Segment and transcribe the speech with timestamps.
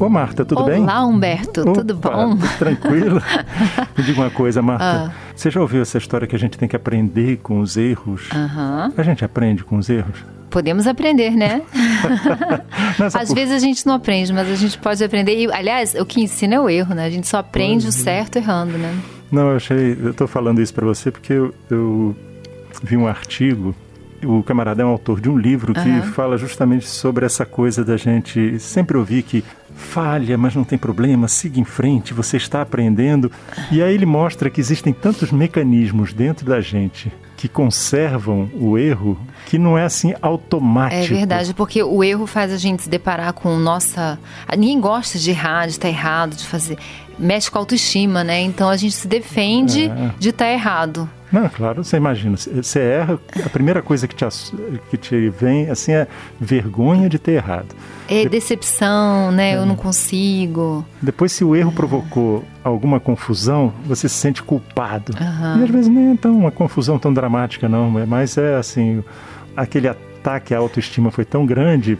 [0.00, 0.82] Ô, Marta, tudo Olá, bem?
[0.82, 2.34] Olá, Humberto, Opa, tudo bom?
[2.58, 3.20] Tranquilo.
[3.94, 5.12] Me diga uma coisa, Marta.
[5.12, 5.12] Ah.
[5.36, 8.30] Você já ouviu essa história que a gente tem que aprender com os erros?
[8.30, 8.94] Uhum.
[8.96, 10.24] A gente aprende com os erros?
[10.48, 11.60] Podemos aprender, né?
[13.14, 13.34] Às por...
[13.34, 15.36] vezes a gente não aprende, mas a gente pode aprender.
[15.36, 17.04] E, aliás, o que ensina é o erro, né?
[17.04, 17.92] A gente só aprende o é.
[17.92, 18.98] certo errando, né?
[19.30, 19.98] Não, eu achei.
[20.00, 22.16] Eu estou falando isso para você porque eu, eu
[22.82, 23.74] vi um artigo
[24.24, 26.02] o camarada é um autor de um livro que uhum.
[26.02, 29.42] fala justamente sobre essa coisa da gente sempre ouvir que
[29.80, 33.32] falha, mas não tem problema, siga em frente, você está aprendendo.
[33.72, 39.18] E aí ele mostra que existem tantos mecanismos dentro da gente que conservam o erro
[39.46, 41.14] que não é assim automático.
[41.14, 44.18] É verdade, porque o erro faz a gente se deparar com nossa.
[44.56, 46.76] Ninguém gosta de errar, de estar errado, de fazer.
[47.18, 48.40] Mexe com a autoestima, né?
[48.42, 50.10] Então a gente se defende é.
[50.18, 51.08] de estar errado.
[51.32, 54.24] Não, claro, você imagina, você erra, a primeira coisa que te,
[54.90, 56.08] que te vem assim é
[56.40, 57.74] vergonha de ter errado.
[58.08, 59.52] É decepção, né?
[59.52, 59.56] É.
[59.56, 60.84] Eu não consigo.
[61.00, 65.12] Depois, se o erro provocou alguma confusão, você se sente culpado.
[65.20, 65.60] Uhum.
[65.60, 69.04] E às vezes nem é tão uma confusão tão dramática, não, mas é assim,
[69.56, 71.96] aquele ataque à autoestima foi tão grande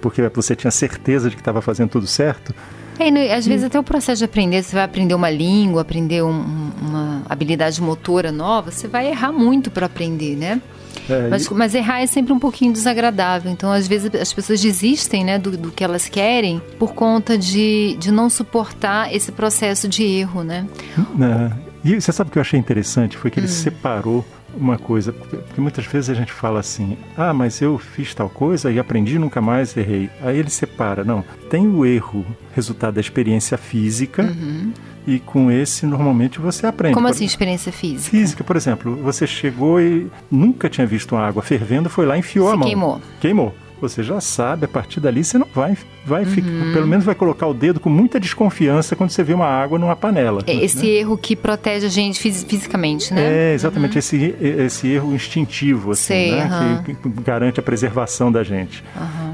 [0.00, 2.54] porque você tinha certeza de que estava fazendo tudo certo
[2.98, 6.70] é, às vezes até o processo de aprender, você vai aprender uma língua, aprender um,
[6.80, 10.60] uma habilidade motora nova, você vai errar muito para aprender, né?
[11.08, 11.54] É, mas, e...
[11.54, 13.50] mas, errar é sempre um pouquinho desagradável.
[13.50, 17.96] Então, às vezes, as pessoas desistem né, do, do que elas querem por conta de,
[17.98, 20.66] de não suportar esse processo de erro, né?
[20.98, 21.66] É.
[21.84, 23.16] E você sabe o que eu achei interessante?
[23.16, 23.50] Foi que ele hum.
[23.50, 24.24] separou
[24.56, 28.70] uma coisa, porque muitas vezes a gente fala assim: ah, mas eu fiz tal coisa
[28.70, 30.10] e aprendi nunca mais errei.
[30.22, 31.24] Aí ele separa, não.
[31.50, 34.22] Tem o erro, resultado da experiência física.
[34.22, 34.72] Uhum.
[35.06, 36.94] E com esse, normalmente, você aprende.
[36.94, 38.10] Como assim, experiência física?
[38.10, 38.96] Física, por exemplo.
[38.96, 42.56] Você chegou e nunca tinha visto uma água fervendo, foi lá e enfiou Se a
[42.56, 42.66] mão.
[42.66, 43.00] queimou.
[43.20, 46.30] Queimou você já sabe, a partir dali você não vai, vai uhum.
[46.30, 49.78] ficar, pelo menos vai colocar o dedo com muita desconfiança quando você vê uma água
[49.78, 50.42] numa panela.
[50.46, 50.86] É esse né?
[50.86, 53.50] erro que protege a gente fisicamente, né?
[53.50, 53.98] É, exatamente, uhum.
[53.98, 56.48] esse, esse erro instintivo, assim, Sei, né?
[56.78, 56.82] Uhum.
[56.82, 58.82] Que, que, garante a preservação da gente.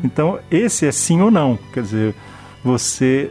[0.03, 2.15] Então, esse é sim ou não, quer dizer,
[2.65, 3.31] você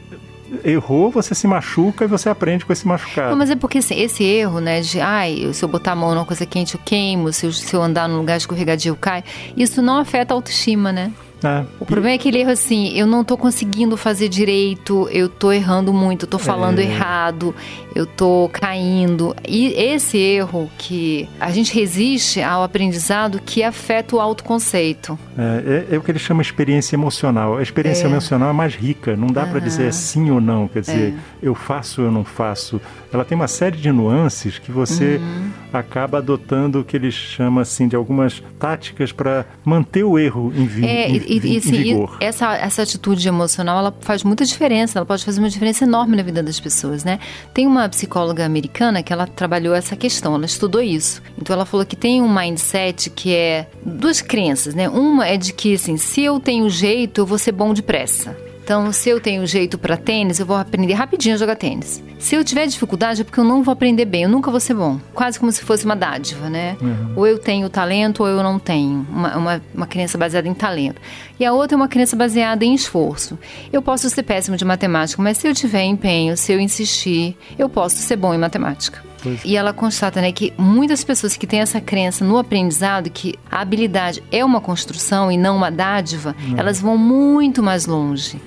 [0.63, 3.31] errou, você se machuca e você aprende com esse machucado.
[3.31, 6.13] Não, mas é porque assim, esse erro, né, de ai, se eu botar a mão
[6.13, 9.23] numa coisa quente eu queimo, se eu, se eu andar num lugar escorregadio eu caio,
[9.55, 11.11] isso não afeta a autoestima, né?
[11.43, 11.65] É.
[11.79, 15.91] O problema é aquele erro assim, eu não estou conseguindo fazer direito, eu estou errando
[15.91, 16.83] muito, estou falando é.
[16.83, 17.55] errado,
[17.95, 19.35] eu estou caindo.
[19.47, 25.17] E esse erro que a gente resiste ao aprendizado que afeta o autoconceito.
[25.37, 27.57] É, é, é o que ele chama experiência emocional.
[27.57, 28.09] A experiência é.
[28.09, 31.15] emocional é mais rica, não dá para dizer sim ou não, quer dizer, é.
[31.41, 32.79] eu faço ou eu não faço.
[33.11, 35.49] Ela tem uma série de nuances que você uhum.
[35.71, 40.65] Acaba adotando o que ele chama assim de algumas táticas para manter o erro em,
[40.65, 42.17] vi é, em, e, e, assim, vigor.
[42.19, 46.23] essa, essa atitude emocional ela faz muita diferença, ela pode fazer uma diferença enorme na
[46.23, 47.19] vida das pessoas, né?
[47.53, 51.21] Tem uma psicóloga americana que ela trabalhou essa questão, ela estudou isso.
[51.39, 54.89] Então ela falou que tem um mindset que é duas crenças, né?
[54.89, 58.35] Uma é de que assim, se eu tenho jeito, eu vou ser bom depressa.
[58.71, 62.01] Então, se eu tenho jeito para tênis, eu vou aprender rapidinho a jogar tênis.
[62.17, 64.73] Se eu tiver dificuldade, é porque eu não vou aprender bem, eu nunca vou ser
[64.75, 64.97] bom.
[65.13, 66.77] Quase como se fosse uma dádiva, né?
[66.81, 67.11] Uhum.
[67.17, 69.05] Ou eu tenho talento ou eu não tenho.
[69.09, 71.01] Uma, uma, uma crença baseada em talento.
[71.37, 73.37] E a outra é uma crença baseada em esforço.
[73.73, 77.67] Eu posso ser péssimo de matemática, mas se eu tiver empenho, se eu insistir, eu
[77.67, 79.03] posso ser bom em matemática.
[79.21, 79.43] Pois.
[79.43, 83.59] E ela constata né, que muitas pessoas que têm essa crença no aprendizado, que a
[83.59, 86.55] habilidade é uma construção e não uma dádiva, uhum.
[86.57, 88.39] elas vão muito mais longe.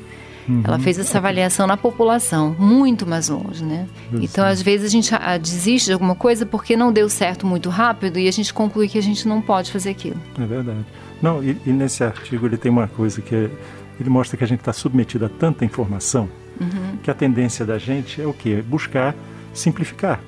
[0.49, 0.63] Uhum.
[0.65, 3.87] Ela fez essa avaliação na população, muito mais longe, né?
[4.13, 7.71] Então, às vezes, a gente a, desiste de alguma coisa porque não deu certo muito
[7.71, 10.17] rápido e a gente conclui que a gente não pode fazer aquilo.
[10.39, 10.85] É verdade.
[11.23, 13.51] Não, e, e nesse artigo ele tem uma coisa que é,
[13.99, 16.29] ele mostra que a gente está submetido a tanta informação
[16.61, 16.97] uhum.
[17.03, 18.63] que a tendência da gente é o quê?
[18.67, 19.15] Buscar
[19.53, 20.21] simplificar.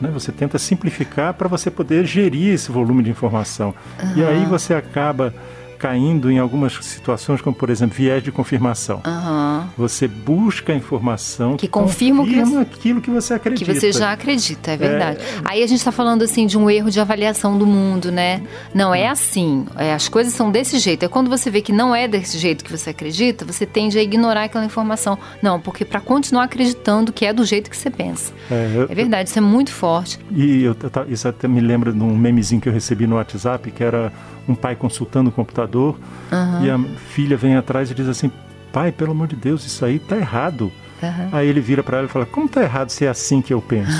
[0.00, 0.10] Né?
[0.12, 3.74] Você tenta simplificar para você poder gerir esse volume de informação.
[4.02, 4.16] Uhum.
[4.16, 5.34] E aí você acaba
[5.82, 9.02] caindo em algumas situações, como por exemplo, viés de confirmação.
[9.04, 9.66] Uhum.
[9.76, 13.72] Você busca a informação que, que confirma, que você, aquilo que você acredita.
[13.72, 15.18] Que você já acredita, é verdade.
[15.18, 15.40] É...
[15.44, 18.42] Aí a gente está falando assim de um erro de avaliação do mundo, né?
[18.72, 19.66] Não é assim.
[19.76, 21.04] É, as coisas são desse jeito.
[21.04, 24.02] É quando você vê que não é desse jeito que você acredita, você tende a
[24.04, 25.18] ignorar aquela informação.
[25.42, 28.32] Não, porque para continuar acreditando que é do jeito que você pensa.
[28.48, 30.20] É, eu, é verdade, isso é muito forte.
[30.30, 30.76] E eu,
[31.08, 34.12] isso até me lembra de um memezinho que eu recebi no WhatsApp, que era
[34.48, 35.98] um pai consultando o computador
[36.30, 36.64] uhum.
[36.64, 38.30] e a filha vem atrás e diz assim:
[38.72, 40.72] pai, pelo amor de Deus, isso aí tá errado.
[41.02, 41.28] Uhum.
[41.32, 43.60] Aí ele vira para ela e fala: como tá errado se é assim que eu
[43.60, 43.92] penso?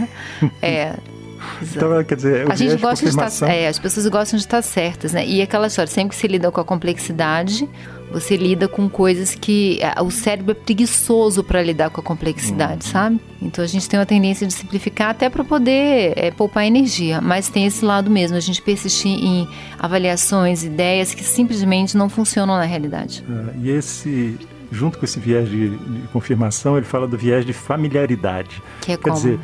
[0.62, 0.96] é.
[1.62, 5.12] Então, quer dizer, a gente gosta de estar, é, as pessoas gostam de estar certas,
[5.12, 5.26] né?
[5.26, 7.68] E aquela história, sempre que se lida com a complexidade,
[8.10, 12.86] você lida com coisas que é, o cérebro é preguiçoso para lidar com a complexidade,
[12.86, 12.92] uhum.
[12.92, 13.20] sabe?
[13.40, 17.48] Então a gente tem uma tendência de simplificar até para poder é, poupar energia, mas
[17.48, 19.48] tem esse lado mesmo, a gente persistir em
[19.78, 23.24] avaliações, ideias que simplesmente não funcionam na realidade.
[23.28, 24.38] Ah, e esse
[24.72, 28.62] junto com esse viés de, de, confirmação, ele fala do viés de familiaridade.
[28.80, 29.16] Que é Quer como?
[29.16, 29.40] dizer,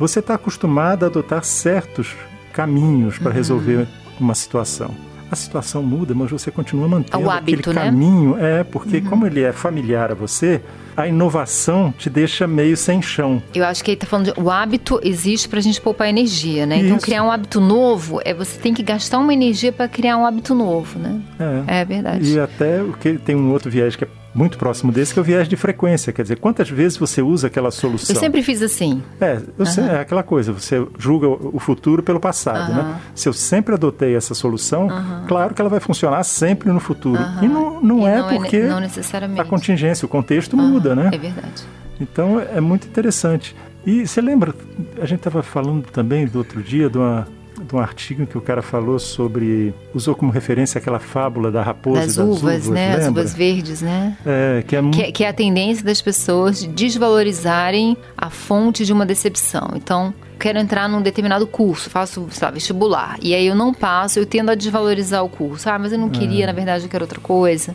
[0.00, 2.16] você está acostumado a adotar certos
[2.54, 3.36] caminhos para uhum.
[3.36, 3.86] resolver
[4.18, 4.90] uma situação.
[5.30, 7.84] A situação muda, mas você continua mantendo o hábito, aquele né?
[7.84, 8.36] caminho.
[8.38, 9.04] É, porque uhum.
[9.04, 10.60] como ele é familiar a você,
[10.96, 13.42] a inovação te deixa meio sem chão.
[13.54, 16.64] Eu acho que ele está falando de o hábito existe para a gente poupar energia,
[16.64, 16.76] né?
[16.76, 16.94] Então, Isso.
[16.94, 20.24] Então criar um hábito novo é você tem que gastar uma energia para criar um
[20.24, 21.20] hábito novo, né?
[21.68, 21.80] É.
[21.80, 22.32] é verdade.
[22.32, 25.22] E até o que tem um outro viés que é muito próximo desse, que é
[25.22, 26.12] o viés de frequência.
[26.12, 28.14] Quer dizer, quantas vezes você usa aquela solução?
[28.14, 29.02] Eu sempre fiz assim.
[29.20, 29.66] É, uhum.
[29.66, 32.76] sei, é aquela coisa, você julga o futuro pelo passado, uhum.
[32.76, 33.00] né?
[33.14, 35.26] Se eu sempre adotei essa solução, uhum.
[35.26, 37.20] claro que ela vai funcionar sempre no futuro.
[37.42, 39.40] E não, não e é não é porque é, não necessariamente.
[39.40, 41.10] a contingência, o contexto muda, né?
[41.12, 41.64] É verdade.
[42.00, 43.54] Então, é muito interessante.
[43.84, 44.54] E você lembra,
[45.00, 47.26] a gente estava falando também do outro dia de uma
[47.60, 49.74] de um artigo em que o cara falou sobre.
[49.94, 52.86] usou como referência aquela fábula da raposa das e das uvas, uvas, né?
[52.88, 53.02] Lembra?
[53.02, 54.16] As uvas verdes, né?
[54.26, 58.92] É, que é, que, que é a tendência das pessoas de desvalorizarem a fonte de
[58.92, 59.70] uma decepção.
[59.74, 64.18] Então, quero entrar num determinado curso, faço, sei lá, vestibular, e aí eu não passo,
[64.18, 65.68] eu tendo a desvalorizar o curso.
[65.68, 66.46] Ah, mas eu não queria, é.
[66.46, 67.74] na verdade, eu quero outra coisa.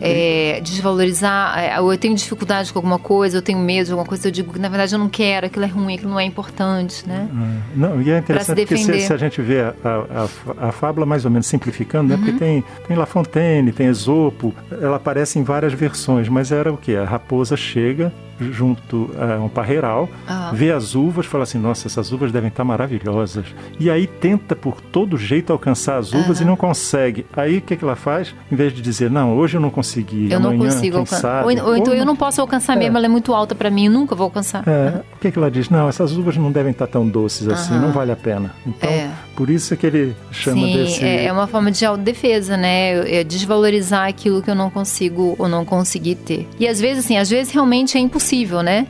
[0.00, 0.56] É.
[0.56, 4.26] É, desvalorizar, é, eu tenho dificuldade com alguma coisa, eu tenho medo de alguma coisa,
[4.26, 7.06] eu digo que, na verdade, eu não quero, aquilo é ruim, aquilo não é importante,
[7.06, 7.28] né?
[7.30, 7.78] É.
[7.78, 11.24] Não, e é interessante porque se, se, a gente vê a, a, a, fábula mais
[11.24, 12.14] ou menos simplificando, né?
[12.14, 12.22] Uhum.
[12.22, 16.76] Porque tem, tem La Fontaine, tem Esopo, ela aparece em várias versões, mas era o
[16.76, 16.96] que?
[16.96, 18.12] A raposa chega
[18.50, 20.52] junto a um parreiral, uhum.
[20.52, 23.46] vê as uvas, fala assim, nossa, essas uvas devem estar maravilhosas.
[23.78, 26.46] E aí tenta por todo jeito alcançar as uvas uhum.
[26.46, 27.26] e não consegue.
[27.36, 28.34] Aí o que, que ela faz?
[28.50, 31.44] Em vez de dizer, não, hoje eu não consegui, eu amanhã, não consigo alcançar.
[31.44, 32.76] Ou, ou, então eu não posso alcançar é.
[32.76, 34.66] mesmo, ela é muito alta para mim, eu nunca vou alcançar.
[34.66, 35.02] É.
[35.14, 35.68] O que, que ela diz?
[35.68, 38.52] Não, essas uvas não devem estar tão doces assim, não vale a pena.
[38.66, 39.10] Então, é.
[39.34, 41.04] Por isso é que ele chama Sim, desse...
[41.04, 43.20] É, é uma forma de autodefesa, né?
[43.20, 46.48] É desvalorizar aquilo que eu não consigo ou não consegui ter.
[46.58, 48.86] E às vezes, assim, às vezes realmente é impossível, né?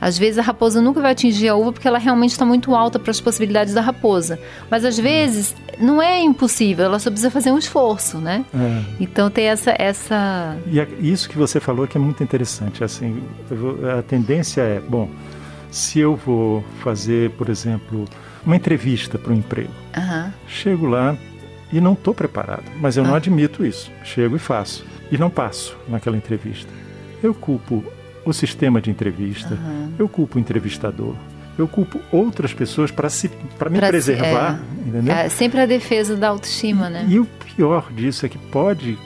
[0.00, 2.98] Às vezes a raposa nunca vai atingir a uva porque ela realmente está muito alta
[2.98, 4.38] para as possibilidades da raposa.
[4.70, 8.44] Mas às vezes não é impossível, ela só precisa fazer um esforço, né?
[8.54, 8.82] É.
[9.00, 10.56] Então tem essa, essa.
[10.66, 12.84] E isso que você falou que é muito interessante.
[12.84, 13.22] Assim,
[13.98, 15.08] a tendência é, bom,
[15.70, 18.06] se eu vou fazer, por exemplo,
[18.46, 20.30] uma entrevista para um emprego, uhum.
[20.46, 21.16] chego lá
[21.72, 23.10] e não estou preparado, mas eu uhum.
[23.10, 23.90] não admito isso.
[24.04, 26.72] Chego e faço e não passo naquela entrevista.
[27.22, 27.84] Eu culpo
[28.24, 29.92] o sistema de entrevista, uhum.
[29.98, 31.14] eu culpo o entrevistador,
[31.58, 33.08] eu culpo outras pessoas para
[33.70, 35.14] me pra preservar, se, é, entendeu?
[35.14, 37.06] É sempre a defesa da autoestima, né?
[37.08, 38.98] E o pior disso é que pode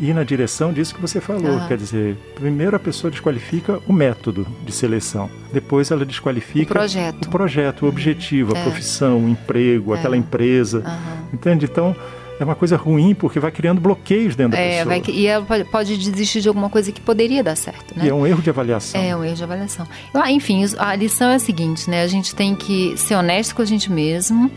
[0.00, 1.68] ir na direção disso que você falou, uhum.
[1.68, 7.26] quer dizer, primeiro a pessoa desqualifica o método de seleção, depois ela desqualifica o projeto,
[7.26, 8.62] o, projeto, o objetivo, a é.
[8.62, 9.98] profissão, o emprego, é.
[9.98, 11.34] aquela empresa, uhum.
[11.34, 11.66] entende?
[11.66, 11.94] Então
[12.40, 15.04] é uma coisa ruim porque vai criando bloqueios dentro é, da pessoa.
[15.04, 18.06] Vai, e ela pode desistir de alguma coisa que poderia dar certo, né?
[18.06, 18.98] E é um erro de avaliação.
[18.98, 19.86] É um erro de avaliação.
[20.14, 22.02] Ah, enfim, a lição é a seguinte, né?
[22.02, 24.50] A gente tem que ser honesto com a gente mesmo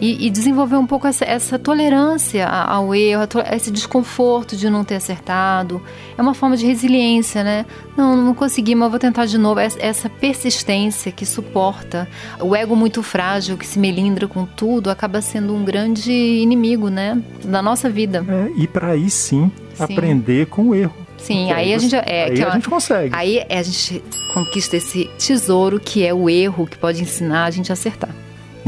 [0.00, 4.96] e, e desenvolver um pouco essa, essa tolerância ao erro, esse desconforto de não ter
[4.96, 5.82] acertado.
[6.16, 7.66] É uma forma de resiliência, né?
[7.96, 9.60] Não, não consegui, mas vou tentar de novo.
[9.60, 12.08] Essa persistência que suporta
[12.40, 17.20] o ego muito frágil, que se melindra com tudo, acaba sendo um grande inimigo, né?
[17.44, 18.24] Da nossa vida.
[18.26, 20.94] É, e para aí sim, sim, aprender com o erro.
[21.18, 23.14] Sim, aí, a gente é, aí a gente consegue.
[23.14, 24.02] Aí a gente
[24.32, 28.10] conquista esse tesouro que é o erro que pode ensinar a gente a acertar.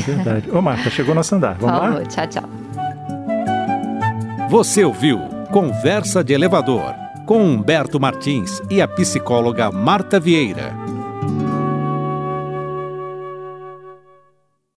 [0.02, 0.50] Verdade.
[0.50, 1.56] Ô, Marta, chegou nosso andar.
[1.58, 2.04] Vamos Falou, lá?
[2.06, 2.48] Tchau, tchau.
[4.48, 5.18] Você ouviu
[5.50, 6.94] Conversa de Elevador
[7.26, 10.81] com Humberto Martins e a psicóloga Marta Vieira.